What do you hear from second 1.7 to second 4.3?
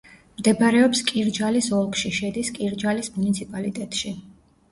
ოლქში, შედის კირჯალის მუნიციპალიტეტში.